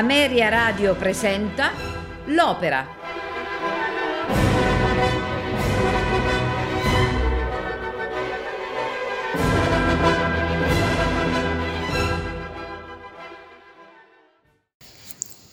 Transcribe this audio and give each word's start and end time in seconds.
Ameria 0.00 0.48
Radio 0.48 0.94
presenta 0.94 1.72
L'Opera. 2.28 2.86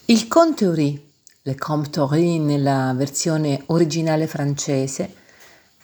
Il 0.05 0.27
Conte 0.29 0.65
Uri, 0.65 1.11
Le 1.41 1.55
Comte 1.55 1.99
Uri 1.99 2.39
nella 2.39 2.93
versione 2.95 3.63
originale 3.65 4.27
francese, 4.27 5.13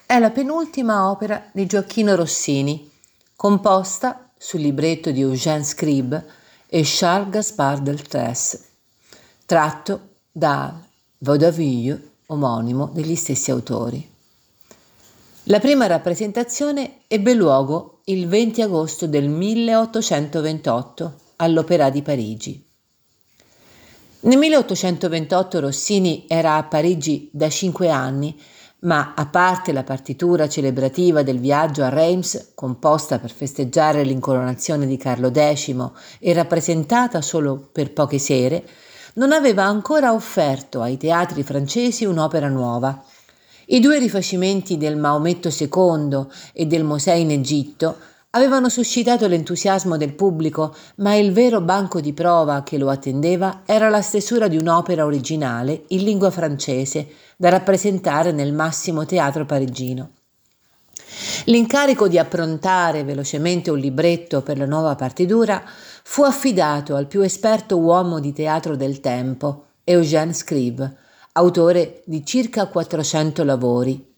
è 0.05 0.17
la 0.19 0.29
penultima 0.29 1.09
opera 1.09 1.49
di 1.51 1.65
Gioacchino 1.65 2.15
Rossini, 2.15 2.89
composta 3.35 4.29
sul 4.37 4.61
libretto 4.61 5.11
di 5.11 5.19
Eugène 5.19 5.65
Scribe 5.65 6.41
e 6.75 6.81
Charles 6.83 7.29
Gaspard 7.29 7.83
Deltres, 7.83 8.59
tratto 9.45 10.15
dal 10.31 10.73
vaudeville 11.19 12.13
omonimo 12.25 12.89
degli 12.91 13.13
stessi 13.13 13.51
autori. 13.51 14.09
La 15.43 15.59
prima 15.59 15.85
rappresentazione 15.85 17.01
ebbe 17.05 17.35
luogo 17.35 17.99
il 18.05 18.27
20 18.27 18.63
agosto 18.63 19.05
del 19.05 19.29
1828 19.29 21.19
all'Opéra 21.35 21.91
di 21.91 22.01
Parigi. 22.01 22.65
Nel 24.21 24.37
1828 24.39 25.59
Rossini 25.59 26.25
era 26.27 26.55
a 26.55 26.63
Parigi 26.63 27.29
da 27.31 27.51
cinque 27.51 27.91
anni 27.91 28.35
ma 28.83 29.13
a 29.15 29.25
parte 29.25 29.71
la 29.71 29.83
partitura 29.83 30.47
celebrativa 30.47 31.23
del 31.23 31.39
viaggio 31.39 31.83
a 31.83 31.89
Reims, 31.89 32.51
composta 32.53 33.19
per 33.19 33.31
festeggiare 33.31 34.03
l'incoronazione 34.03 34.85
di 34.85 34.97
Carlo 34.97 35.31
X 35.31 35.89
e 36.19 36.33
rappresentata 36.33 37.21
solo 37.21 37.69
per 37.71 37.93
poche 37.93 38.19
sere, 38.19 38.63
non 39.15 39.31
aveva 39.31 39.63
ancora 39.63 40.13
offerto 40.13 40.81
ai 40.81 40.97
teatri 40.97 41.43
francesi 41.43 42.03
un'opera 42.03 42.49
nuova. 42.49 43.03
I 43.67 43.79
due 43.79 43.99
rifacimenti 43.99 44.77
del 44.77 44.97
Maometto 44.97 45.47
II 45.47 46.25
e 46.51 46.65
del 46.65 46.83
Mosè 46.83 47.13
in 47.13 47.31
Egitto 47.31 47.95
avevano 48.35 48.67
suscitato 48.67 49.27
l'entusiasmo 49.27 49.95
del 49.95 50.13
pubblico, 50.13 50.75
ma 50.97 51.13
il 51.13 51.31
vero 51.33 51.61
banco 51.61 52.01
di 52.01 52.13
prova 52.13 52.63
che 52.63 52.77
lo 52.77 52.89
attendeva 52.89 53.61
era 53.65 53.89
la 53.89 54.01
stesura 54.01 54.47
di 54.47 54.57
un'opera 54.57 55.05
originale 55.05 55.83
in 55.89 56.03
lingua 56.03 56.31
francese 56.31 57.07
da 57.37 57.49
rappresentare 57.49 58.31
nel 58.31 58.51
massimo 58.51 59.05
teatro 59.05 59.45
parigino. 59.45 60.11
L'incarico 61.45 62.07
di 62.07 62.17
approntare 62.17 63.03
velocemente 63.03 63.69
un 63.69 63.77
libretto 63.77 64.41
per 64.41 64.57
la 64.57 64.65
nuova 64.65 64.95
partitura 64.95 65.63
fu 66.03 66.23
affidato 66.23 66.95
al 66.95 67.05
più 67.05 67.21
esperto 67.21 67.77
uomo 67.77 68.19
di 68.19 68.33
teatro 68.33 68.75
del 68.75 68.99
tempo, 68.99 69.65
Eugène 69.83 70.33
Scribe, 70.33 70.97
autore 71.33 72.01
di 72.05 72.25
circa 72.25 72.65
400 72.65 73.43
lavori, 73.43 74.11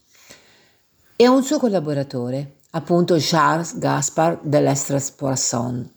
e 1.16 1.24
a 1.24 1.30
un 1.30 1.42
suo 1.42 1.58
collaboratore, 1.58 2.55
appunto 2.76 3.16
Charles 3.18 3.78
Gaspard 3.78 4.40
de 4.42 4.60
l'Estres 4.60 5.10
Poisson. 5.10 5.90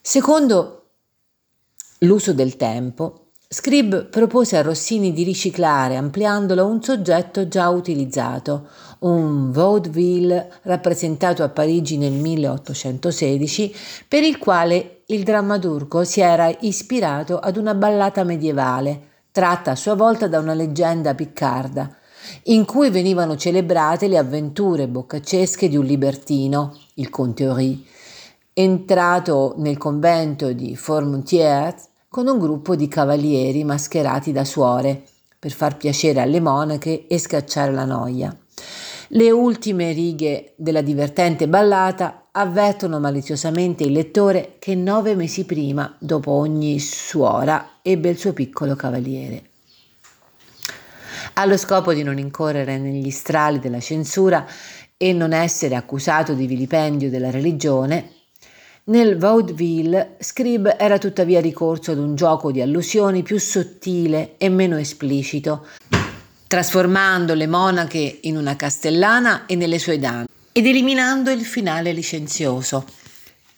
Secondo 0.00 0.86
l'uso 2.00 2.32
del 2.32 2.56
tempo, 2.56 3.28
Scrib 3.48 4.06
propose 4.06 4.56
a 4.56 4.62
Rossini 4.62 5.12
di 5.12 5.22
riciclare, 5.22 5.94
ampliandolo, 5.96 6.66
un 6.66 6.82
soggetto 6.82 7.46
già 7.46 7.68
utilizzato, 7.68 8.68
un 9.00 9.52
vaudeville 9.52 10.50
rappresentato 10.62 11.44
a 11.44 11.50
Parigi 11.50 11.96
nel 11.98 12.12
1816, 12.12 13.74
per 14.08 14.24
il 14.24 14.38
quale 14.38 15.02
il 15.06 15.22
drammaturgo 15.22 16.02
si 16.02 16.20
era 16.20 16.52
ispirato 16.60 17.38
ad 17.38 17.56
una 17.56 17.74
ballata 17.74 18.24
medievale, 18.24 19.10
tratta 19.30 19.72
a 19.72 19.76
sua 19.76 19.94
volta 19.94 20.26
da 20.26 20.40
una 20.40 20.54
leggenda 20.54 21.14
piccarda, 21.14 21.94
in 22.44 22.64
cui 22.64 22.90
venivano 22.90 23.36
celebrate 23.36 24.08
le 24.08 24.18
avventure 24.18 24.88
boccaccesche 24.88 25.68
di 25.68 25.76
un 25.76 25.84
libertino, 25.84 26.76
il 26.94 27.10
conte 27.10 27.44
Henri, 27.44 27.86
entrato 28.52 29.54
nel 29.58 29.78
convento 29.78 30.52
di 30.52 30.76
Formontiers 30.76 31.88
con 32.08 32.26
un 32.26 32.38
gruppo 32.38 32.76
di 32.76 32.88
cavalieri 32.88 33.64
mascherati 33.64 34.32
da 34.32 34.44
suore 34.44 35.02
per 35.38 35.50
far 35.50 35.76
piacere 35.76 36.20
alle 36.20 36.40
monache 36.40 37.06
e 37.06 37.18
scacciare 37.18 37.72
la 37.72 37.84
noia. 37.84 38.36
Le 39.08 39.30
ultime 39.30 39.92
righe 39.92 40.54
della 40.56 40.82
divertente 40.82 41.48
ballata 41.48 42.28
avvertono 42.32 42.98
maliziosamente 42.98 43.84
il 43.84 43.92
lettore 43.92 44.56
che 44.58 44.74
nove 44.74 45.14
mesi 45.14 45.44
prima, 45.44 45.94
dopo 45.98 46.30
ogni 46.30 46.78
suora, 46.78 47.78
ebbe 47.82 48.08
il 48.08 48.18
suo 48.18 48.32
piccolo 48.32 48.74
cavaliere. 48.74 49.51
Allo 51.34 51.56
scopo 51.56 51.92
di 51.92 52.02
non 52.02 52.18
incorrere 52.18 52.78
negli 52.78 53.10
strali 53.10 53.58
della 53.58 53.80
censura 53.80 54.46
e 54.96 55.12
non 55.12 55.32
essere 55.32 55.74
accusato 55.74 56.34
di 56.34 56.46
vilipendio 56.46 57.10
della 57.10 57.30
religione, 57.30 58.20
nel 58.84 59.16
vaudeville 59.16 60.16
Scribe 60.18 60.76
era 60.76 60.98
tuttavia 60.98 61.40
ricorso 61.40 61.92
ad 61.92 61.98
un 61.98 62.16
gioco 62.16 62.50
di 62.50 62.60
allusioni 62.60 63.22
più 63.22 63.38
sottile 63.38 64.34
e 64.38 64.48
meno 64.48 64.76
esplicito, 64.76 65.68
trasformando 66.48 67.34
le 67.34 67.46
monache 67.46 68.18
in 68.22 68.36
una 68.36 68.56
castellana 68.56 69.46
e 69.46 69.54
nelle 69.54 69.78
sue 69.78 70.00
dame, 70.00 70.26
ed 70.50 70.66
eliminando 70.66 71.30
il 71.30 71.44
finale 71.44 71.92
licenzioso. 71.92 72.84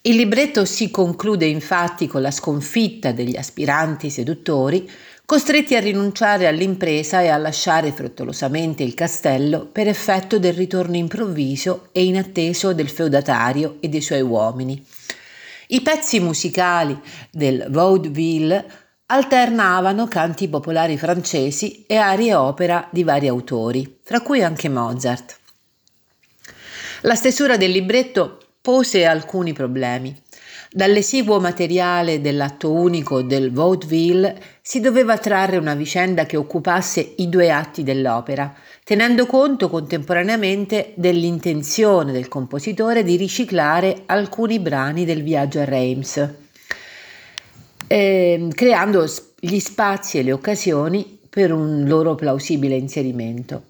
Il 0.03 0.17
libretto 0.17 0.67
si 0.67 0.91
conclude 0.91 1.47
infatti 1.47 2.07
con 2.07 2.21
la 2.21 2.31
sconfitta 2.31 3.13
degli 3.13 3.37
aspiranti 3.37 4.11
seduttori, 4.11 4.87
costretti 5.27 5.75
a 5.75 5.81
rinunciare 5.81 6.47
all'impresa 6.47 7.23
e 7.23 7.29
a 7.29 7.37
lasciare 7.37 7.93
frettolosamente 7.93 8.83
il 8.83 8.95
castello 8.95 9.67
per 9.67 9.89
effetto 9.89 10.39
del 10.39 10.53
ritorno 10.53 10.97
improvviso 10.97 11.89
e 11.93 12.05
inatteso 12.05 12.73
del 12.75 12.89
feudatario 12.89 13.77
e 13.81 13.89
dei 13.89 14.03
suoi 14.03 14.21
uomini. 14.21 14.85
I 15.69 15.81
pezzi 15.81 16.21
musicali 16.21 16.99
del 17.31 17.67
vaudeville 17.71 18.83
alternavano 19.07 20.07
canti 20.09 20.49
popolari 20.49 20.99
francesi 20.99 21.85
e 21.87 21.97
arie 21.97 22.35
opera 22.35 22.89
di 22.91 23.03
vari 23.03 23.29
autori, 23.29 24.01
tra 24.03 24.21
cui 24.21 24.43
anche 24.43 24.69
Mozart. 24.69 25.39
La 27.03 27.15
stesura 27.15 27.57
del 27.57 27.71
libretto 27.71 28.39
pose 28.61 29.05
alcuni 29.05 29.53
problemi. 29.53 30.23
Dall'esiguo 30.77 31.39
materiale 31.39 32.21
dell'atto 32.21 32.73
unico 32.73 33.23
del 33.23 33.53
vaudeville 33.53 34.37
si 34.61 34.81
doveva 34.81 35.19
trarre 35.19 35.57
una 35.57 35.77
vicenda 35.77 36.27
che 36.27 36.37
occupasse 36.37 37.13
i 37.19 37.29
due 37.29 37.53
atti 37.53 37.85
dell'opera, 37.85 38.53
tenendo 38.83 39.25
conto 39.25 39.71
contemporaneamente 39.71 40.93
dell'intenzione 40.97 42.11
del 42.11 42.27
compositore 42.27 43.05
di 43.05 43.15
riciclare 43.15 44.03
alcuni 44.07 44.59
brani 44.59 45.05
del 45.05 45.23
viaggio 45.23 45.61
a 45.61 45.65
Reims, 45.65 46.29
eh, 47.87 48.49
creando 48.53 49.07
gli 49.39 49.61
spazi 49.61 50.19
e 50.19 50.25
le 50.25 50.33
occasioni 50.33 51.21
per 51.31 51.53
un 51.53 51.85
loro 51.87 52.17
plausibile 52.17 52.75
inserimento. 52.75 53.63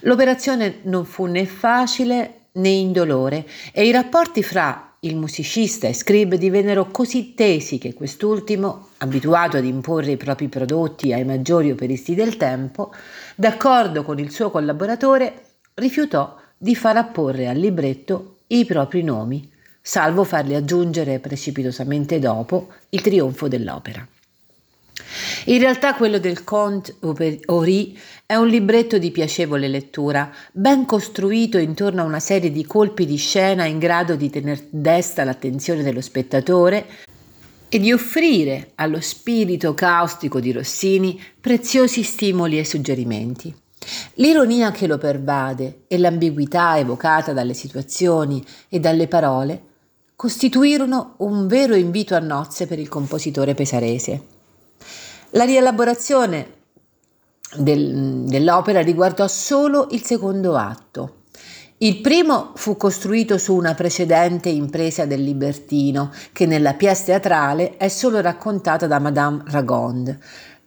L'operazione 0.00 0.80
non 0.82 1.06
fu 1.06 1.24
né 1.24 1.46
facile 1.46 2.40
né 2.52 2.68
indolore 2.68 3.46
e 3.72 3.86
i 3.86 3.90
rapporti 3.90 4.42
fra 4.42 4.93
il 5.04 5.16
musicista 5.16 5.86
e 5.86 5.94
Scrib 5.94 6.34
divennero 6.34 6.86
così 6.90 7.34
tesi 7.34 7.78
che 7.78 7.94
quest'ultimo, 7.94 8.88
abituato 8.98 9.56
ad 9.56 9.64
imporre 9.64 10.12
i 10.12 10.16
propri 10.16 10.48
prodotti 10.48 11.12
ai 11.12 11.24
maggiori 11.24 11.70
operisti 11.70 12.14
del 12.14 12.36
tempo, 12.36 12.92
d'accordo 13.34 14.02
con 14.02 14.18
il 14.18 14.30
suo 14.30 14.50
collaboratore, 14.50 15.42
rifiutò 15.74 16.36
di 16.56 16.74
far 16.74 16.96
apporre 16.96 17.48
al 17.48 17.56
libretto 17.56 18.38
i 18.48 18.64
propri 18.64 19.02
nomi, 19.02 19.50
salvo 19.80 20.24
farli 20.24 20.54
aggiungere 20.54 21.18
precipitosamente 21.18 22.18
dopo 22.18 22.68
il 22.90 23.00
trionfo 23.02 23.48
dell'opera. 23.48 24.06
In 25.46 25.58
realtà 25.58 25.94
quello 25.94 26.18
del 26.18 26.44
Comte 26.44 26.94
Ori 27.46 27.98
è 28.26 28.36
un 28.36 28.48
libretto 28.48 28.96
di 28.96 29.10
piacevole 29.10 29.68
lettura, 29.68 30.32
ben 30.50 30.86
costruito 30.86 31.58
intorno 31.58 32.00
a 32.00 32.06
una 32.06 32.20
serie 32.20 32.50
di 32.50 32.64
colpi 32.64 33.04
di 33.04 33.16
scena 33.16 33.66
in 33.66 33.78
grado 33.78 34.16
di 34.16 34.30
tener 34.30 34.64
desta 34.70 35.24
l'attenzione 35.24 35.82
dello 35.82 36.00
spettatore 36.00 36.86
e 37.68 37.78
di 37.78 37.92
offrire 37.92 38.70
allo 38.76 39.02
spirito 39.02 39.74
caustico 39.74 40.40
di 40.40 40.52
Rossini 40.52 41.20
preziosi 41.38 42.02
stimoli 42.02 42.58
e 42.58 42.64
suggerimenti. 42.64 43.54
L'ironia 44.14 44.70
che 44.70 44.86
lo 44.86 44.96
pervade 44.96 45.82
e 45.86 45.98
l'ambiguità 45.98 46.78
evocata 46.78 47.34
dalle 47.34 47.52
situazioni 47.52 48.42
e 48.70 48.80
dalle 48.80 49.06
parole 49.06 49.62
costituirono 50.16 51.16
un 51.18 51.46
vero 51.46 51.74
invito 51.74 52.14
a 52.14 52.20
nozze 52.20 52.66
per 52.66 52.78
il 52.78 52.88
compositore 52.88 53.52
pesarese. 53.52 54.22
La 55.30 55.44
rielaborazione 55.44 56.62
del, 57.56 58.24
dell'opera 58.26 58.80
riguardò 58.80 59.26
solo 59.26 59.88
il 59.90 60.02
secondo 60.02 60.56
atto. 60.56 61.22
Il 61.78 62.00
primo 62.00 62.52
fu 62.54 62.76
costruito 62.76 63.36
su 63.36 63.54
una 63.54 63.74
precedente 63.74 64.48
impresa 64.48 65.06
del 65.06 65.22
libertino, 65.22 66.12
che 66.32 66.46
nella 66.46 66.74
pièce 66.74 67.04
teatrale 67.06 67.76
è 67.76 67.88
solo 67.88 68.20
raccontata 68.20 68.86
da 68.86 69.00
Madame 69.00 69.42
Ragonde. 69.46 70.20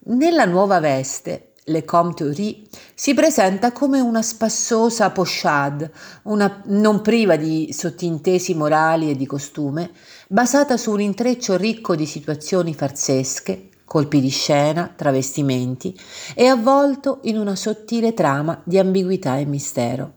Nella 0.10 0.45
nuova 0.45 0.80
veste, 0.80 1.54
Le 1.63 1.86
Comte 1.86 2.24
Uri 2.24 2.68
si 2.94 3.13
presenta 3.13 3.72
come 3.72 4.00
una 4.00 4.22
spassosa 4.22 5.10
pochade, 5.10 5.92
una 6.24 6.62
non 6.66 7.01
priva 7.01 7.36
di 7.36 7.74
sottintesi 7.74 8.54
morali 8.54 9.10
e 9.10 9.16
di 9.16 9.25
costume, 9.25 9.92
basata 10.28 10.78
su 10.78 10.92
un 10.92 11.01
intreccio 11.01 11.56
ricco 11.57 11.95
di 11.95 12.06
situazioni 12.06 12.74
farsesche, 12.74 13.67
colpi 13.88 14.19
di 14.19 14.30
scena, 14.30 14.94
travestimenti 14.94 15.98
e 16.36 16.45
avvolto 16.45 17.22
in 17.24 17.38
una 17.38 17.56
sottile 17.56 18.13
trama 18.13 18.62
di 18.66 18.78
ambiguità 18.78 19.38
e 19.38 19.45
mistero. 19.45 20.12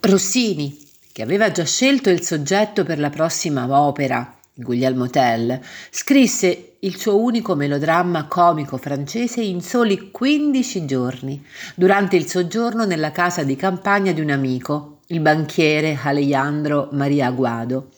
Rossini, 0.00 0.76
che 1.12 1.22
aveva 1.22 1.52
già 1.52 1.64
scelto 1.64 2.10
il 2.10 2.22
soggetto 2.22 2.82
per 2.82 2.98
la 2.98 3.08
prossima 3.08 3.68
opera, 3.70 4.36
Guglielmo 4.52 5.08
Tell, 5.08 5.60
scrisse 5.90 6.74
il 6.80 6.98
suo 6.98 7.22
unico 7.22 7.54
melodramma 7.54 8.26
comico 8.26 8.76
francese 8.78 9.40
in 9.40 9.60
soli 9.60 10.10
15 10.10 10.84
giorni, 10.84 11.44
durante 11.76 12.16
il 12.16 12.26
soggiorno 12.26 12.84
nella 12.84 13.12
casa 13.12 13.44
di 13.44 13.54
campagna 13.54 14.10
di 14.10 14.20
un 14.20 14.30
amico, 14.30 14.98
il 15.06 15.20
banchiere 15.20 15.96
Alejandro 16.02 16.88
Maria 16.92 17.28
Aguado. 17.28 17.90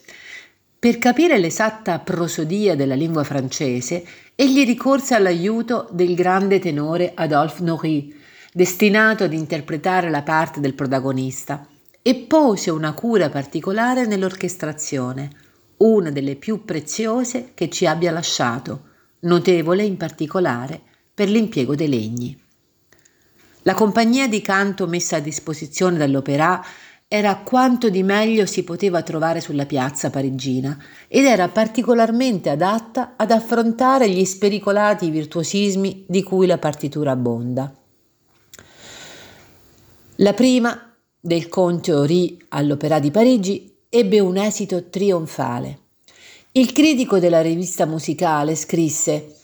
Per 0.84 0.98
capire 0.98 1.38
l'esatta 1.38 1.98
prosodia 2.00 2.76
della 2.76 2.94
lingua 2.94 3.24
francese, 3.24 4.04
egli 4.34 4.66
ricorse 4.66 5.14
all'aiuto 5.14 5.88
del 5.90 6.14
grande 6.14 6.58
tenore 6.58 7.12
Adolphe 7.14 7.62
Nourry, 7.62 8.14
destinato 8.52 9.24
ad 9.24 9.32
interpretare 9.32 10.10
la 10.10 10.20
parte 10.20 10.60
del 10.60 10.74
protagonista, 10.74 11.66
e 12.02 12.14
pose 12.28 12.68
una 12.68 12.92
cura 12.92 13.30
particolare 13.30 14.04
nell'orchestrazione 14.04 15.30
una 15.78 16.10
delle 16.10 16.36
più 16.36 16.66
preziose 16.66 17.52
che 17.54 17.70
ci 17.70 17.86
abbia 17.86 18.12
lasciato, 18.12 18.88
notevole 19.20 19.84
in 19.84 19.96
particolare 19.96 20.82
per 21.14 21.30
l'impiego 21.30 21.74
dei 21.74 21.88
legni. 21.88 22.38
La 23.62 23.72
compagnia 23.72 24.28
di 24.28 24.42
canto 24.42 24.86
messa 24.86 25.16
a 25.16 25.20
disposizione 25.20 25.96
dall'opera 25.96 26.62
era 27.16 27.36
quanto 27.36 27.90
di 27.90 28.02
meglio 28.02 28.44
si 28.44 28.64
poteva 28.64 29.02
trovare 29.02 29.40
sulla 29.40 29.66
piazza 29.66 30.10
parigina 30.10 30.76
ed 31.06 31.26
era 31.26 31.46
particolarmente 31.46 32.50
adatta 32.50 33.12
ad 33.14 33.30
affrontare 33.30 34.10
gli 34.10 34.24
spericolati 34.24 35.10
virtuosismi 35.10 36.06
di 36.08 36.24
cui 36.24 36.48
la 36.48 36.58
partitura 36.58 37.12
abbonda. 37.12 37.72
La 40.16 40.32
prima 40.32 40.92
del 41.20 41.48
Conte 41.48 41.92
Ori 41.92 42.36
all'Opera 42.48 42.98
di 42.98 43.12
Parigi 43.12 43.76
ebbe 43.88 44.18
un 44.18 44.36
esito 44.36 44.88
trionfale. 44.88 45.78
Il 46.50 46.72
critico 46.72 47.20
della 47.20 47.42
rivista 47.42 47.86
musicale 47.86 48.56
scrisse 48.56 49.36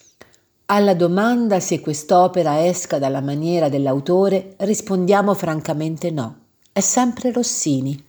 alla 0.66 0.94
domanda 0.94 1.60
se 1.60 1.78
quest'opera 1.78 2.66
esca 2.66 2.98
dalla 2.98 3.20
maniera 3.20 3.68
dell'autore 3.68 4.54
rispondiamo 4.58 5.34
francamente 5.34 6.10
no. 6.10 6.48
È 6.80 6.82
sempre 6.82 7.30
Rossini, 7.30 8.02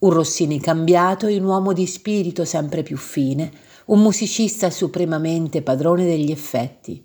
un 0.00 0.10
Rossini 0.10 0.60
cambiato 0.60 1.28
in 1.28 1.44
un 1.44 1.48
uomo 1.48 1.72
di 1.72 1.86
spirito 1.86 2.44
sempre 2.44 2.82
più 2.82 2.98
fine, 2.98 3.50
un 3.86 4.02
musicista 4.02 4.68
supremamente 4.68 5.62
padrone 5.62 6.04
degli 6.04 6.30
effetti. 6.30 7.02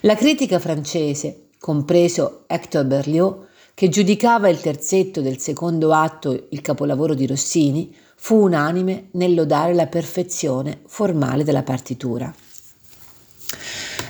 La 0.00 0.16
critica 0.16 0.58
francese, 0.58 1.50
compreso 1.60 2.46
Hector 2.48 2.84
Berlioz, 2.84 3.46
che 3.74 3.88
giudicava 3.88 4.48
il 4.48 4.60
terzetto 4.60 5.20
del 5.20 5.38
secondo 5.38 5.92
atto 5.92 6.48
il 6.50 6.60
capolavoro 6.62 7.14
di 7.14 7.28
Rossini, 7.28 7.94
fu 8.16 8.34
unanime 8.34 9.10
nel 9.12 9.34
lodare 9.34 9.72
la 9.72 9.86
perfezione 9.86 10.80
formale 10.86 11.44
della 11.44 11.62
partitura. 11.62 12.34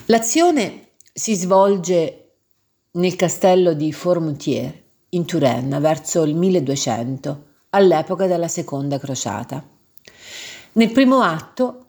L'azione 0.07 0.93
si 1.13 1.35
svolge 1.35 2.31
nel 2.93 3.15
castello 3.15 3.75
di 3.75 3.93
Formoutier, 3.93 4.89
in 5.11 5.25
Turenna, 5.25 5.79
verso 5.79 6.23
il 6.23 6.35
1200, 6.35 7.45
all'epoca 7.71 8.27
della 8.27 8.49
seconda 8.49 8.99
crociata. 8.99 9.65
Nel 10.73 10.93
primo 10.93 11.21
atto, 11.21 11.87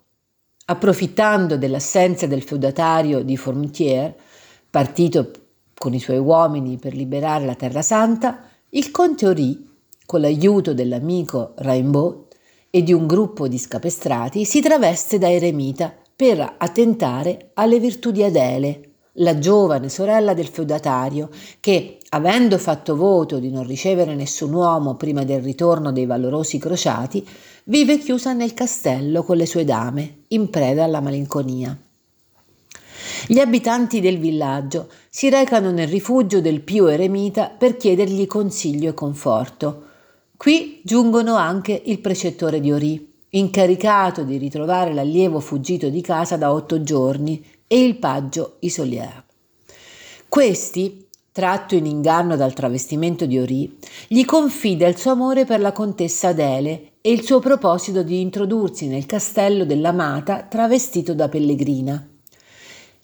approfittando 0.65 1.57
dell'assenza 1.57 2.27
del 2.27 2.43
feudatario 2.43 3.23
di 3.23 3.37
Formoutier, 3.37 4.15
partito 4.69 5.31
con 5.75 5.93
i 5.93 5.99
suoi 5.99 6.17
uomini 6.17 6.77
per 6.77 6.93
liberare 6.93 7.45
la 7.45 7.55
Terra 7.55 7.81
Santa, 7.81 8.43
il 8.69 8.91
conte 8.91 9.27
Ori 9.27 9.69
con 10.05 10.21
l'aiuto 10.21 10.73
dell'amico 10.73 11.53
Raimbaud 11.57 12.27
e 12.69 12.83
di 12.83 12.93
un 12.93 13.05
gruppo 13.05 13.47
di 13.47 13.57
scapestrati, 13.57 14.45
si 14.45 14.61
traveste 14.61 15.17
da 15.17 15.29
eremita 15.29 15.93
per 16.15 16.55
attentare 16.57 17.51
alle 17.55 17.79
virtù 17.79 18.11
di 18.11 18.23
Adele, 18.23 18.90
la 19.15 19.37
giovane 19.39 19.89
sorella 19.89 20.33
del 20.33 20.47
feudatario, 20.47 21.29
che, 21.59 21.97
avendo 22.09 22.57
fatto 22.57 22.95
voto 22.95 23.39
di 23.39 23.49
non 23.49 23.65
ricevere 23.65 24.15
nessun 24.15 24.53
uomo 24.53 24.95
prima 24.95 25.23
del 25.23 25.41
ritorno 25.41 25.91
dei 25.91 26.05
valorosi 26.05 26.57
crociati, 26.57 27.27
vive 27.65 27.97
chiusa 27.97 28.33
nel 28.33 28.53
castello 28.53 29.23
con 29.23 29.37
le 29.37 29.45
sue 29.45 29.65
dame, 29.65 30.23
in 30.29 30.49
preda 30.49 30.83
alla 30.83 31.01
malinconia. 31.01 31.77
Gli 33.27 33.39
abitanti 33.39 33.99
del 33.99 34.17
villaggio 34.17 34.87
si 35.09 35.29
recano 35.29 35.71
nel 35.71 35.87
rifugio 35.87 36.41
del 36.41 36.61
pio 36.61 36.87
eremita 36.87 37.49
per 37.49 37.77
chiedergli 37.77 38.25
consiglio 38.25 38.89
e 38.89 38.93
conforto. 38.93 39.83
Qui 40.37 40.81
giungono 40.83 41.35
anche 41.35 41.81
il 41.85 41.99
precettore 41.99 42.59
di 42.59 42.71
Ori, 42.71 43.13
incaricato 43.29 44.23
di 44.23 44.37
ritrovare 44.37 44.93
l'allievo 44.93 45.39
fuggito 45.39 45.89
di 45.89 46.01
casa 46.01 46.35
da 46.35 46.51
otto 46.51 46.81
giorni, 46.81 47.45
e 47.71 47.81
il 47.81 47.95
paggio 47.99 48.57
Isolier. 48.59 49.23
Questi, 50.27 51.07
tratto 51.31 51.73
in 51.75 51.85
inganno 51.85 52.35
dal 52.35 52.51
travestimento 52.51 53.25
di 53.25 53.39
Ori, 53.39 53.79
gli 54.09 54.25
confida 54.25 54.89
il 54.89 54.97
suo 54.97 55.11
amore 55.11 55.45
per 55.45 55.61
la 55.61 55.71
contessa 55.71 56.27
Adele 56.27 56.95
e 56.99 57.13
il 57.13 57.23
suo 57.23 57.39
proposito 57.39 58.03
di 58.03 58.19
introdursi 58.19 58.87
nel 58.87 59.05
castello 59.05 59.63
dell'amata 59.63 60.43
travestito 60.43 61.13
da 61.13 61.29
pellegrina. 61.29 62.05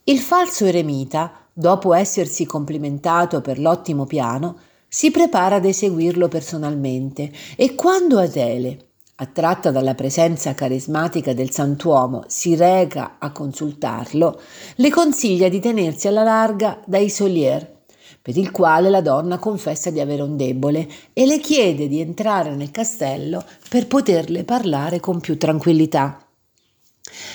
Il 0.04 0.20
falso 0.20 0.66
eremita, 0.66 1.48
dopo 1.54 1.94
essersi 1.94 2.46
complimentato 2.46 3.40
per 3.40 3.60
l'ottimo 3.60 4.06
piano, 4.06 4.58
si 4.86 5.12
prepara 5.12 5.56
ad 5.56 5.66
eseguirlo 5.66 6.28
personalmente 6.28 7.32
e 7.56 7.74
quando 7.74 8.20
Adele, 8.20 8.87
attratta 9.20 9.72
dalla 9.72 9.96
presenza 9.96 10.54
carismatica 10.54 11.34
del 11.34 11.52
santuomo, 11.52 12.24
si 12.28 12.56
reca 12.56 13.18
a 13.20 13.32
consultarlo, 13.32 14.40
le 14.76 14.90
consiglia 14.90 15.50
di 15.50 15.60
tenersi 15.60 16.08
alla 16.08 16.24
larga 16.24 16.82
da 16.86 16.98
Isolier, 16.98 17.76
per 18.22 18.38
il 18.38 18.52
quale 18.52 18.90
la 18.90 19.02
donna 19.02 19.38
confessa 19.38 19.90
di 19.90 20.00
avere 20.00 20.22
un 20.22 20.36
debole 20.36 20.88
e 21.14 21.26
le 21.26 21.40
chiede 21.40 21.88
di 21.88 22.00
entrare 22.00 22.56
nel 22.56 22.72
castello 22.72 23.44
per 23.70 23.88
poterle 23.88 24.44
parlare 24.44 25.00
con 25.00 25.20
più 25.20 25.38
tranquillità. 25.38 26.26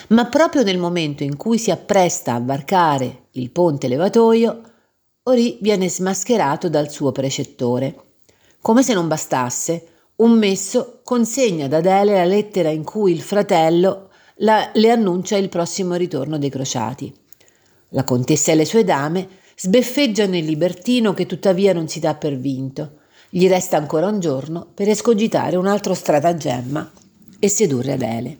Ma 0.08 0.26
proprio 0.26 0.62
nel 0.62 0.78
momento 0.78 1.22
in 1.22 1.36
cui 1.36 1.58
si 1.58 1.70
appresta 1.70 2.34
a 2.34 2.40
varcare 2.40 3.28
il 3.32 3.50
ponte 3.50 3.88
levatoio, 3.88 4.62
Ori 5.24 5.58
viene 5.60 5.88
smascherato 5.88 6.68
dal 6.68 6.90
suo 6.90 7.12
precettore. 7.12 7.94
Come 8.60 8.82
se 8.82 8.92
non 8.92 9.06
bastasse, 9.06 9.91
un 10.16 10.32
messo 10.38 11.00
consegna 11.04 11.64
ad 11.64 11.72
Adele 11.72 12.14
la 12.14 12.24
lettera 12.24 12.68
in 12.68 12.84
cui 12.84 13.12
il 13.12 13.22
fratello 13.22 14.10
la, 14.36 14.70
le 14.74 14.90
annuncia 14.90 15.36
il 15.36 15.48
prossimo 15.48 15.94
ritorno 15.94 16.38
dei 16.38 16.50
crociati. 16.50 17.12
La 17.90 18.04
contessa 18.04 18.52
e 18.52 18.54
le 18.54 18.64
sue 18.64 18.84
dame 18.84 19.28
sbeffeggiano 19.56 20.36
il 20.36 20.44
libertino 20.44 21.14
che 21.14 21.26
tuttavia 21.26 21.72
non 21.72 21.88
si 21.88 22.00
dà 22.00 22.14
per 22.14 22.36
vinto. 22.36 22.98
Gli 23.30 23.48
resta 23.48 23.76
ancora 23.76 24.08
un 24.08 24.20
giorno 24.20 24.68
per 24.74 24.88
escogitare 24.88 25.56
un 25.56 25.66
altro 25.66 25.94
stratagemma 25.94 26.92
e 27.38 27.48
sedurre 27.48 27.92
Adele. 27.92 28.38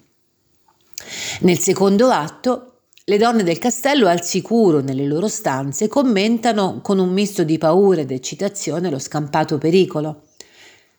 Nel 1.41 1.59
secondo 1.59 2.09
atto 2.09 2.67
le 3.05 3.19
donne 3.19 3.43
del 3.43 3.59
castello, 3.59 4.07
al 4.07 4.23
sicuro 4.23 4.81
nelle 4.81 5.07
loro 5.07 5.26
stanze, 5.26 5.88
commentano 5.88 6.81
con 6.83 6.99
un 6.99 7.11
misto 7.11 7.43
di 7.43 7.59
paura 7.59 8.00
ed 8.00 8.12
eccitazione 8.12 8.91
lo 8.91 9.00
scampato 9.00 9.59
pericolo. 9.59 10.23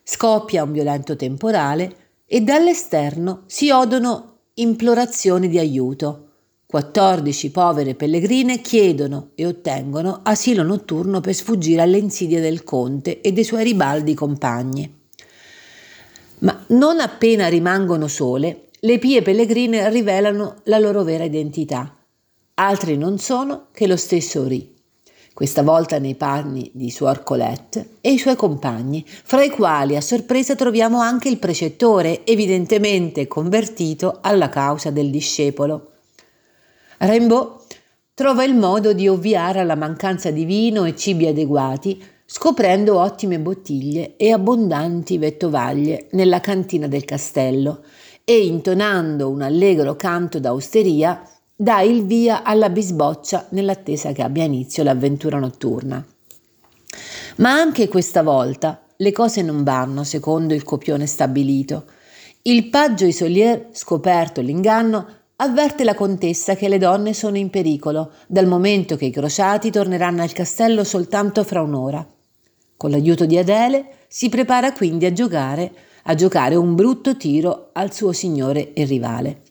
Scoppia 0.06 0.62
un 0.62 0.72
violento 0.72 1.16
temporale 1.16 1.96
e 2.26 2.42
dall'esterno 2.42 3.44
si 3.46 3.70
odono 3.70 4.40
implorazioni 4.54 5.48
di 5.48 5.58
aiuto. 5.58 6.20
14 6.66 7.50
povere 7.50 7.94
pellegrine 7.94 8.60
chiedono 8.60 9.30
e 9.34 9.46
ottengono 9.46 10.20
asilo 10.22 10.62
notturno 10.62 11.20
per 11.20 11.32
sfuggire 11.32 11.80
alle 11.80 11.96
insidie 11.96 12.42
del 12.42 12.64
conte 12.64 13.22
e 13.22 13.32
dei 13.32 13.44
suoi 13.44 13.64
ribaldi 13.64 14.12
compagni. 14.12 15.02
Ma 16.40 16.64
non 16.68 17.00
appena 17.00 17.48
rimangono 17.48 18.06
sole, 18.06 18.68
le 18.80 18.98
pie 18.98 19.22
pellegrine 19.22 19.88
rivelano 19.88 20.56
la 20.64 20.78
loro 20.78 21.02
vera 21.02 21.24
identità. 21.24 21.96
Altri 22.56 22.98
non 22.98 23.18
sono 23.18 23.68
che 23.72 23.86
lo 23.86 23.96
stesso 23.96 24.46
Ri, 24.46 24.73
questa 25.34 25.64
volta 25.64 25.98
nei 25.98 26.14
panni 26.14 26.70
di 26.72 26.92
Suor 26.92 27.24
Colette 27.24 27.96
e 28.00 28.12
i 28.12 28.18
suoi 28.18 28.36
compagni, 28.36 29.04
fra 29.06 29.42
i 29.42 29.50
quali 29.50 29.96
a 29.96 30.00
sorpresa 30.00 30.54
troviamo 30.54 31.00
anche 31.00 31.28
il 31.28 31.38
precettore, 31.38 32.24
evidentemente 32.24 33.26
convertito 33.26 34.18
alla 34.20 34.48
causa 34.48 34.92
del 34.92 35.10
discepolo. 35.10 35.90
Rimbaud 36.98 37.62
trova 38.14 38.44
il 38.44 38.54
modo 38.54 38.92
di 38.92 39.08
ovviare 39.08 39.58
alla 39.58 39.74
mancanza 39.74 40.30
di 40.30 40.44
vino 40.44 40.84
e 40.84 40.94
cibi 40.94 41.26
adeguati, 41.26 42.00
scoprendo 42.24 43.00
ottime 43.00 43.40
bottiglie 43.40 44.14
e 44.16 44.30
abbondanti 44.30 45.18
vettovaglie 45.18 46.06
nella 46.12 46.38
cantina 46.38 46.86
del 46.86 47.04
castello 47.04 47.82
e 48.22 48.46
intonando 48.46 49.28
un 49.28 49.42
allegro 49.42 49.96
canto 49.96 50.38
d'austeria 50.38 51.28
dà 51.56 51.82
il 51.82 52.04
via 52.04 52.42
alla 52.42 52.68
bisboccia 52.68 53.46
nell'attesa 53.50 54.12
che 54.12 54.22
abbia 54.22 54.44
inizio 54.44 54.82
l'avventura 54.82 55.38
notturna. 55.38 56.04
Ma 57.36 57.52
anche 57.52 57.88
questa 57.88 58.22
volta 58.22 58.82
le 58.96 59.12
cose 59.12 59.42
non 59.42 59.62
vanno 59.62 60.04
secondo 60.04 60.54
il 60.54 60.64
copione 60.64 61.06
stabilito. 61.06 61.84
Il 62.42 62.68
paggio 62.70 63.06
Isolier, 63.06 63.68
scoperto 63.72 64.40
l'inganno, 64.40 65.06
avverte 65.36 65.84
la 65.84 65.94
contessa 65.94 66.54
che 66.54 66.68
le 66.68 66.78
donne 66.78 67.14
sono 67.14 67.36
in 67.36 67.50
pericolo, 67.50 68.12
dal 68.26 68.46
momento 68.46 68.96
che 68.96 69.06
i 69.06 69.10
crociati 69.10 69.70
torneranno 69.70 70.22
al 70.22 70.32
castello 70.32 70.84
soltanto 70.84 71.44
fra 71.44 71.62
un'ora. 71.62 72.06
Con 72.76 72.90
l'aiuto 72.90 73.26
di 73.26 73.38
Adele 73.38 74.06
si 74.08 74.28
prepara 74.28 74.72
quindi 74.72 75.06
a 75.06 75.12
giocare, 75.12 75.72
a 76.04 76.14
giocare 76.14 76.54
un 76.56 76.74
brutto 76.74 77.16
tiro 77.16 77.70
al 77.72 77.92
suo 77.92 78.12
signore 78.12 78.72
e 78.74 78.84
rivale. 78.84 79.43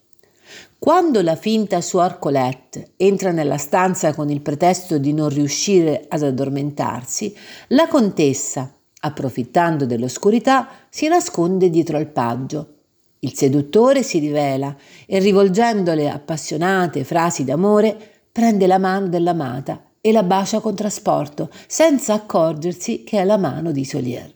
Quando 0.83 1.21
la 1.21 1.37
finta 1.37 1.79
suor 1.79 2.19
Colette 2.19 2.91
entra 2.97 3.31
nella 3.31 3.55
stanza 3.55 4.13
con 4.13 4.29
il 4.29 4.41
pretesto 4.41 4.97
di 4.97 5.13
non 5.13 5.29
riuscire 5.29 6.03
ad 6.09 6.23
addormentarsi, 6.23 7.33
la 7.69 7.87
contessa, 7.87 8.69
approfittando 8.99 9.85
dell'oscurità, 9.85 10.67
si 10.89 11.07
nasconde 11.07 11.69
dietro 11.69 11.95
al 11.95 12.07
paggio. 12.07 12.79
Il 13.19 13.33
seduttore 13.33 14.03
si 14.03 14.19
rivela 14.19 14.75
e 15.05 15.19
rivolgendole 15.19 16.09
appassionate 16.09 17.05
frasi 17.05 17.45
d'amore, 17.45 18.25
prende 18.29 18.67
la 18.67 18.77
mano 18.77 19.07
dell'amata 19.07 19.91
e 20.01 20.11
la 20.11 20.23
bacia 20.23 20.59
con 20.59 20.75
trasporto, 20.75 21.49
senza 21.65 22.13
accorgersi 22.13 23.05
che 23.05 23.21
è 23.21 23.23
la 23.23 23.37
mano 23.37 23.71
di 23.71 23.85
Solier. 23.85 24.35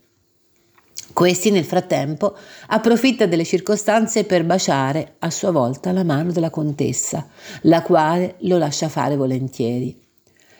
Questi 1.18 1.50
nel 1.50 1.66
frattempo 1.66 2.36
approfitta 2.68 3.26
delle 3.26 3.44
circostanze 3.44 4.24
per 4.24 4.46
baciare 4.46 5.16
a 5.18 5.32
sua 5.32 5.50
volta 5.50 5.92
la 5.92 6.04
mano 6.04 6.32
della 6.32 6.52
contessa, 6.52 7.28
la 7.62 7.82
quale 7.82 8.36
lo 8.42 8.60
lascia 8.60 8.88
fare 8.88 9.16
volentieri. 9.16 10.00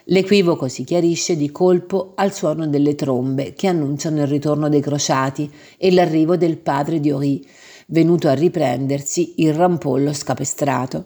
L'equivoco 0.06 0.68
si 0.68 0.84
chiarisce 0.84 1.38
di 1.38 1.52
colpo 1.52 2.14
al 2.16 2.34
suono 2.34 2.66
delle 2.66 2.96
trombe 2.96 3.54
che 3.54 3.68
annunciano 3.68 4.22
il 4.22 4.28
ritorno 4.28 4.68
dei 4.68 4.82
crociati 4.82 5.48
e 5.78 5.92
l'arrivo 5.92 6.38
del 6.38 6.58
padre 6.58 7.00
di 7.00 7.12
Ori, 7.12 7.48
venuto 7.90 8.28
a 8.28 8.34
riprendersi 8.34 9.36
il 9.44 9.54
rampollo 9.54 10.12
scapestrato. 10.12 11.06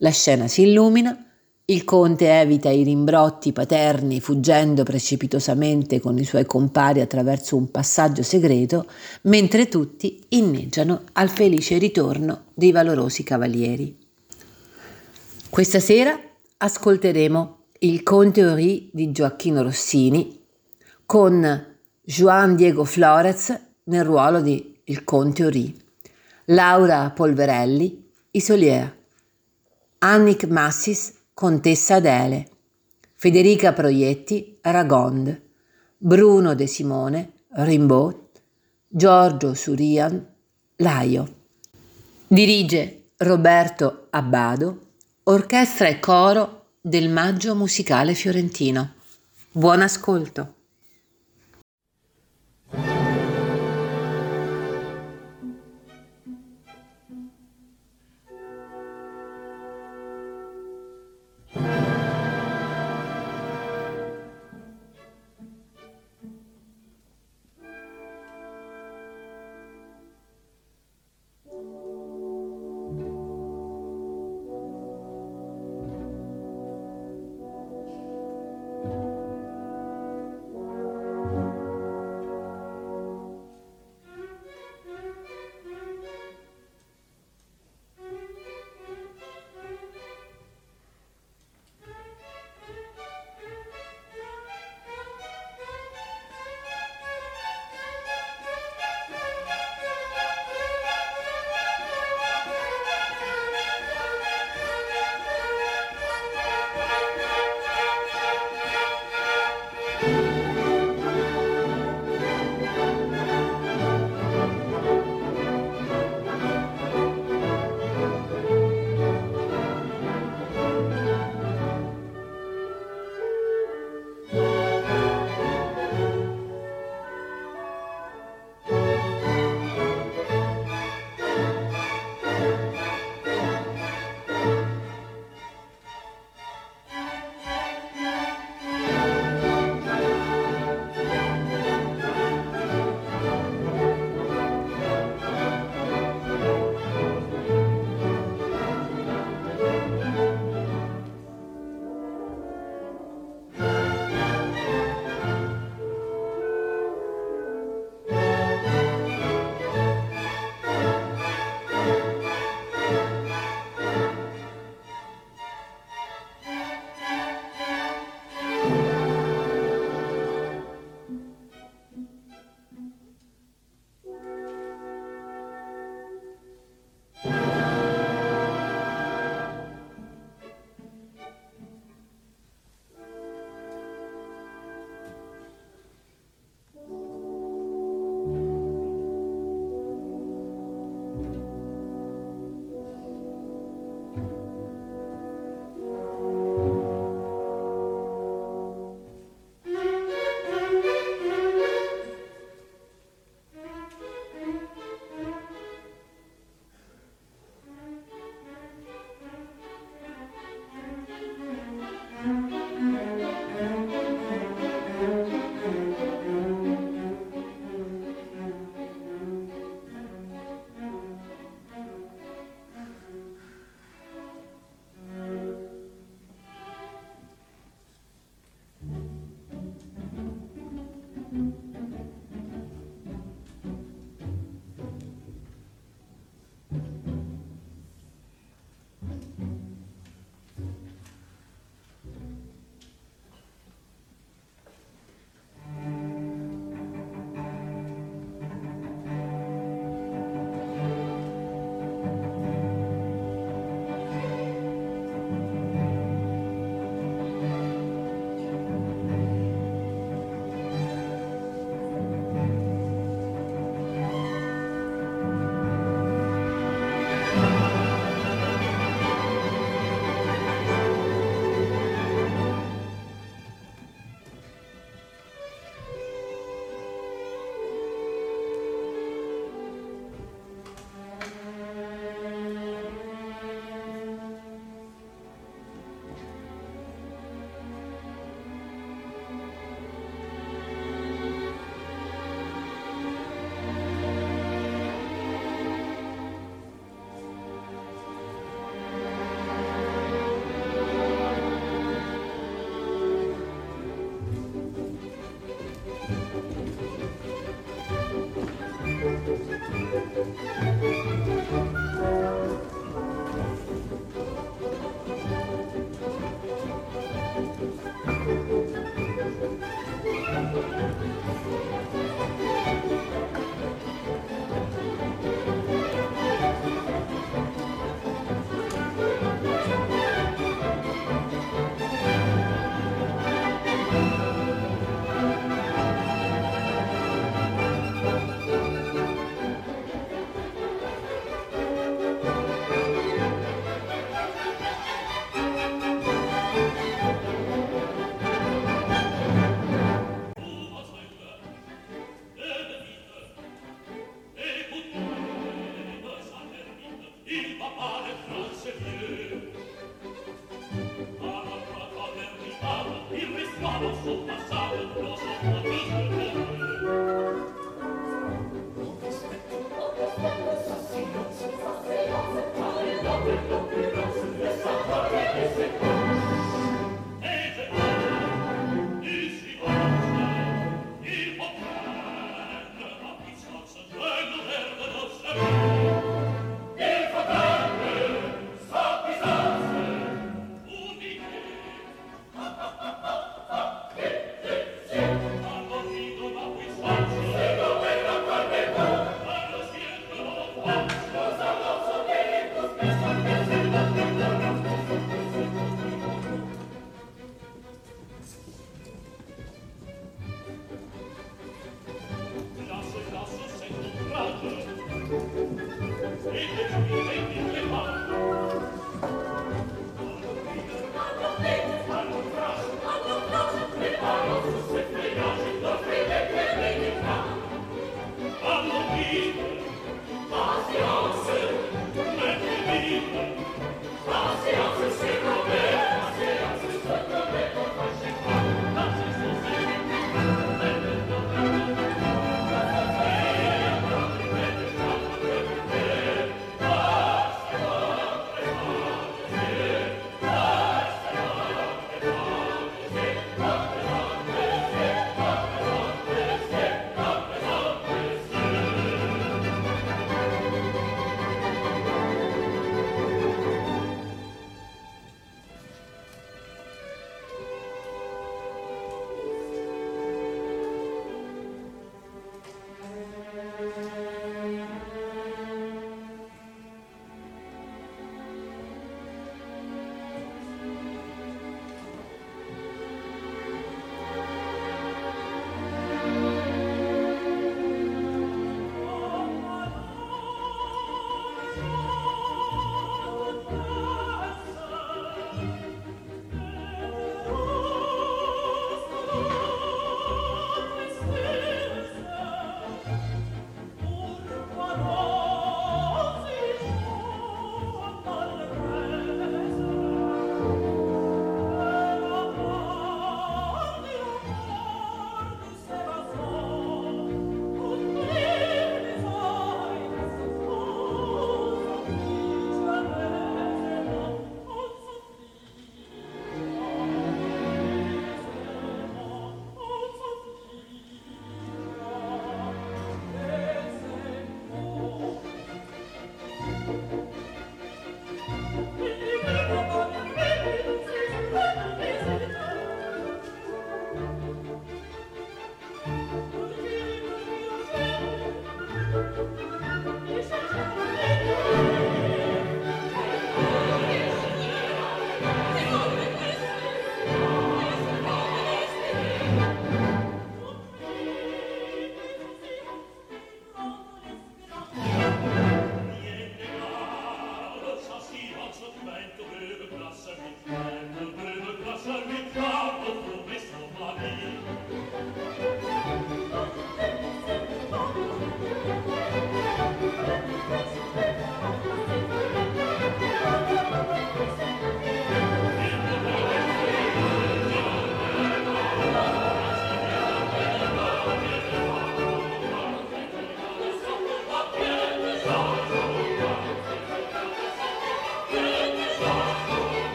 La 0.00 0.10
scena 0.10 0.48
si 0.48 0.64
illumina 0.64 1.31
il 1.64 1.84
conte 1.84 2.28
evita 2.28 2.70
i 2.70 2.82
rimbrotti 2.82 3.52
paterni 3.52 4.20
fuggendo 4.20 4.82
precipitosamente 4.82 6.00
con 6.00 6.18
i 6.18 6.24
suoi 6.24 6.44
compari 6.44 7.00
attraverso 7.00 7.56
un 7.56 7.70
passaggio 7.70 8.22
segreto, 8.22 8.86
mentre 9.22 9.68
tutti 9.68 10.20
inneggiano 10.30 11.02
al 11.12 11.28
felice 11.28 11.78
ritorno 11.78 12.46
dei 12.54 12.72
valorosi 12.72 13.22
cavalieri. 13.22 13.96
Questa 15.48 15.78
sera 15.78 16.18
ascolteremo 16.56 17.58
il 17.80 18.02
Conte 18.02 18.40
Henri 18.40 18.90
di 18.92 19.12
Gioacchino 19.12 19.62
Rossini 19.62 20.40
con 21.06 21.76
Juan 22.00 22.56
Diego 22.56 22.84
Flores 22.84 23.56
nel 23.84 24.04
ruolo 24.04 24.40
di 24.40 24.80
Il 24.84 25.04
Conte 25.04 25.42
Henri, 25.44 25.76
Laura 26.46 27.10
Polverelli, 27.10 28.10
Isolier, 28.32 28.96
Annick 29.98 30.46
Massis, 30.46 31.20
Contessa 31.34 31.94
Adele, 31.94 32.48
Federica 33.14 33.72
Proietti, 33.72 34.58
Ragond, 34.60 35.40
Bruno 35.96 36.54
De 36.54 36.66
Simone, 36.66 37.32
Rimbaud, 37.48 38.18
Giorgio 38.86 39.54
Surian, 39.54 40.24
Laio. 40.76 41.34
Dirige 42.26 43.12
Roberto 43.16 44.08
Abbado, 44.10 44.90
orchestra 45.24 45.88
e 45.88 45.98
coro 46.00 46.74
del 46.80 47.08
Maggio 47.08 47.54
Musicale 47.54 48.14
Fiorentino. 48.14 48.94
Buon 49.50 49.80
ascolto. 49.80 50.61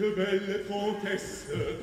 che 0.00 0.12
belle 0.12 0.64
contesse. 0.64 1.79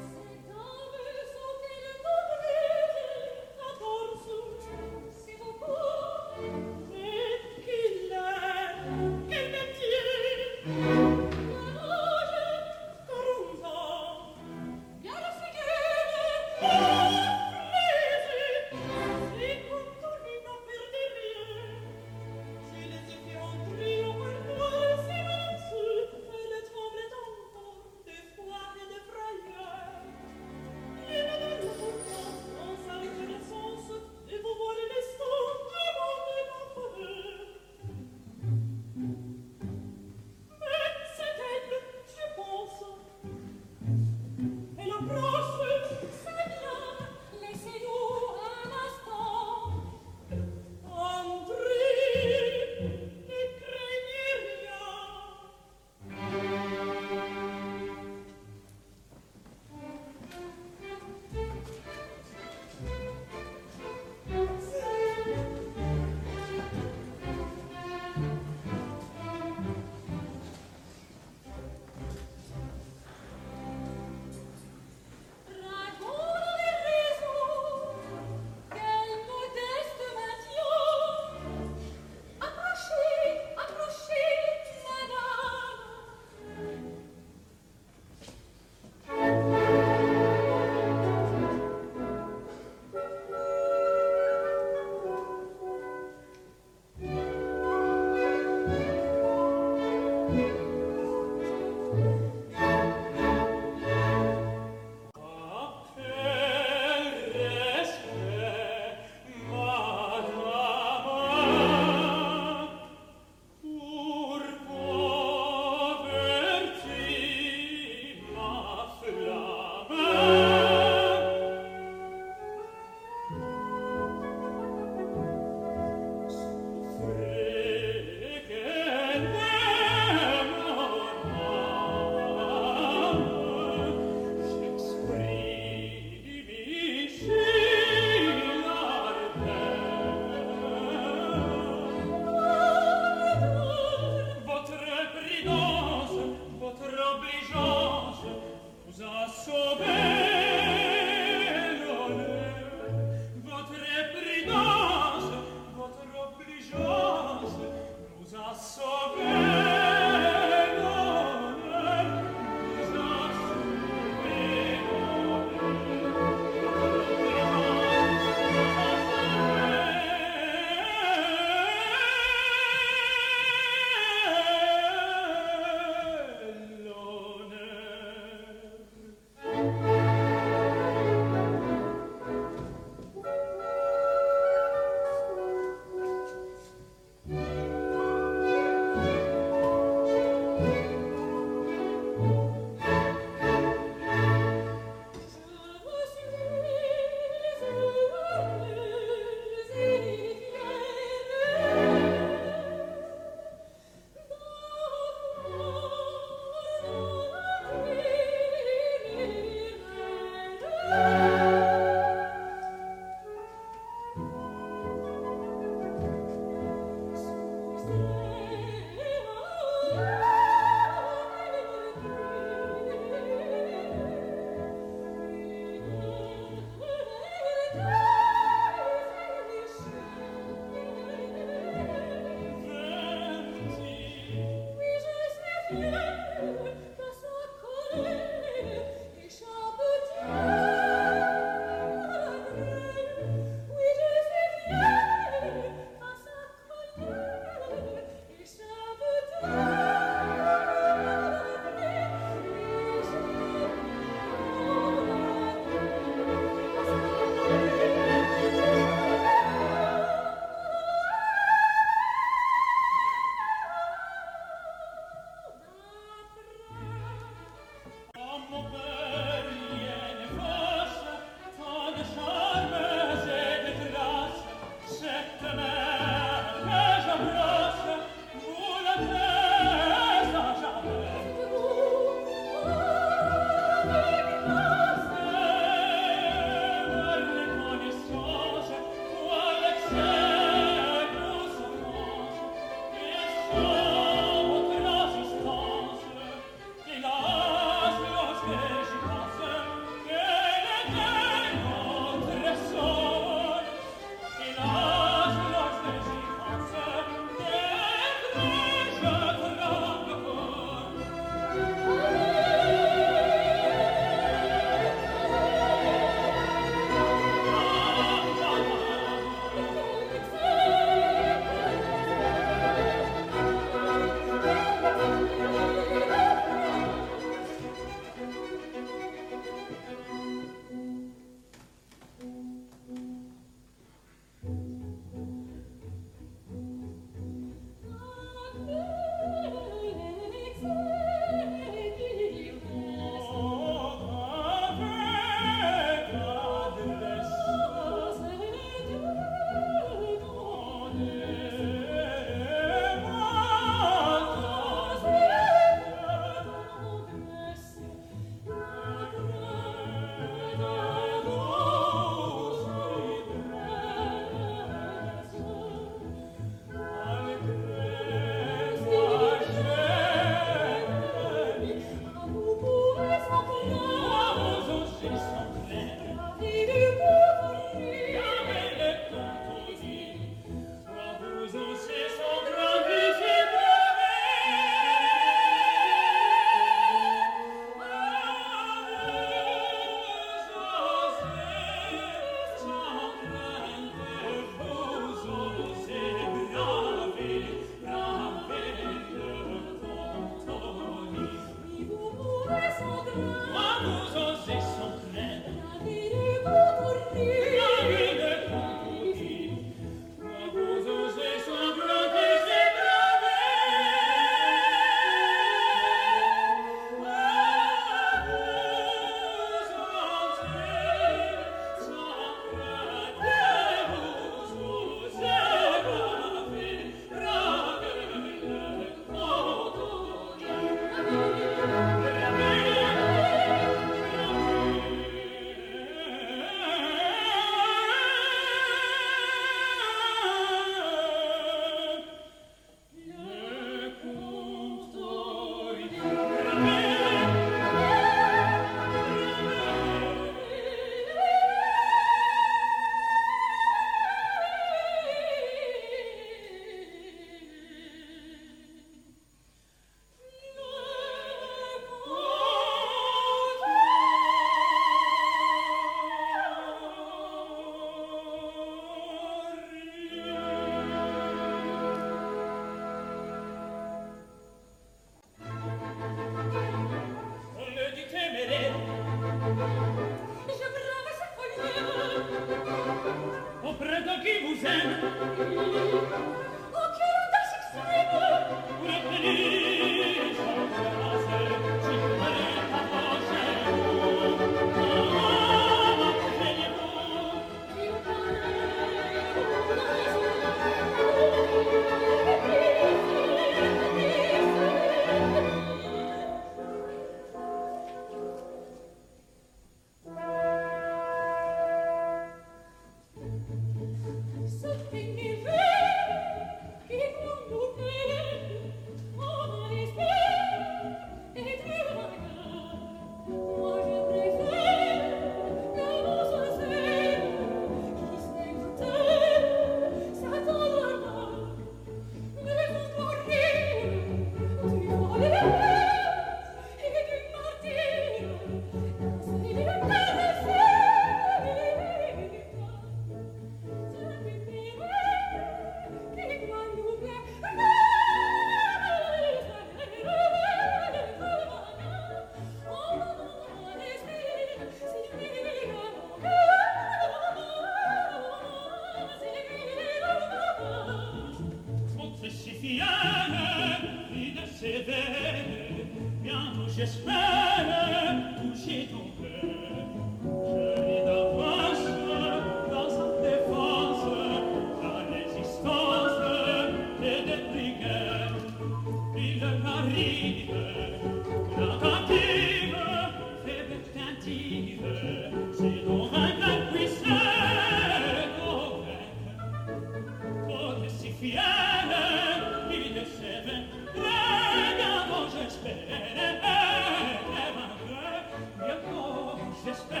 just 599.63 599.83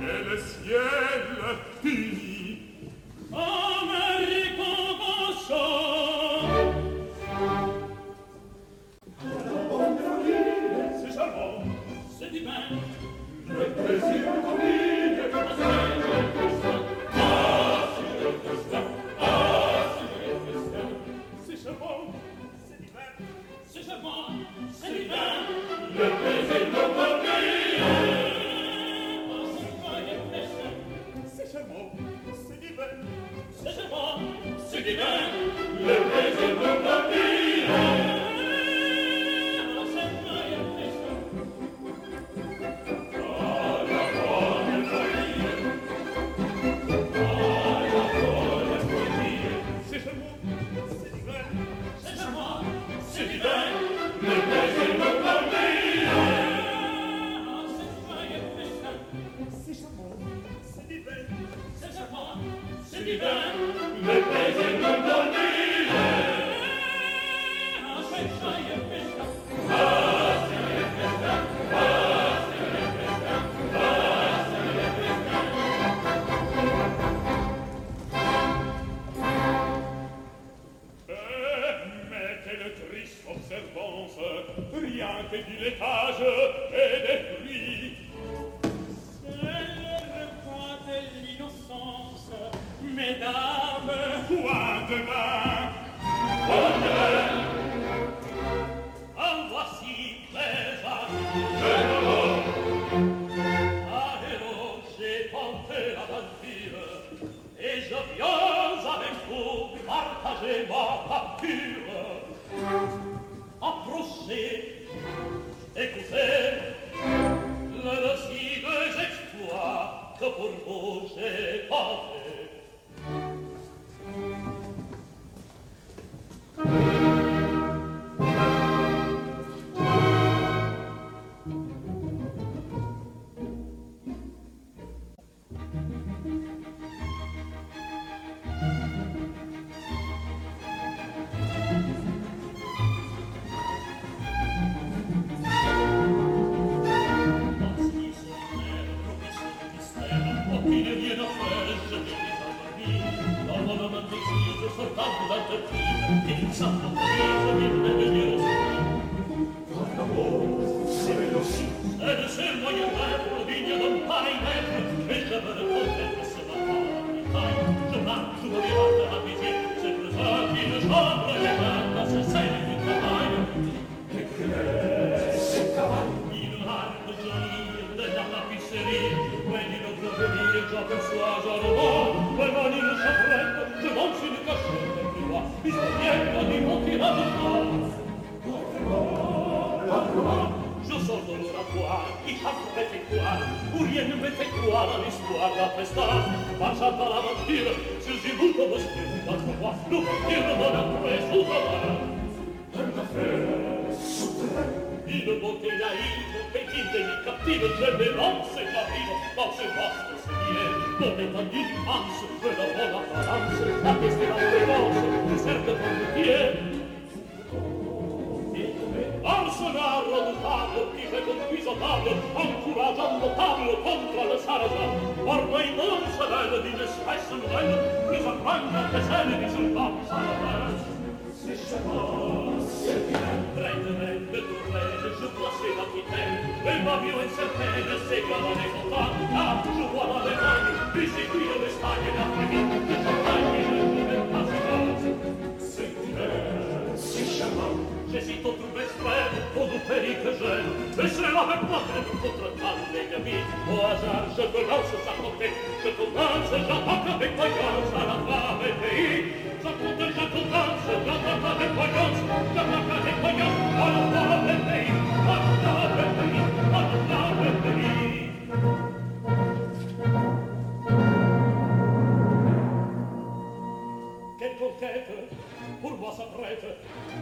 et 0.00 0.30
les 0.30 0.38
ciels 0.38 1.56
finit. 1.82 2.58
Oh! 3.32 3.79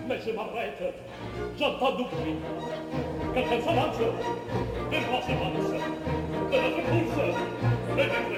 Menschen 0.08 0.38
erreitet, 0.38 0.94
Janta 1.58 1.90
Dupri, 1.90 2.36
Katrin 3.34 3.62
Salanze, 3.62 4.12
de 4.90 5.00
Wassermanze, 5.12 5.76
der 6.50 6.64
Repulse, 6.64 7.34
der 7.94 8.04
Repulse, 8.06 8.37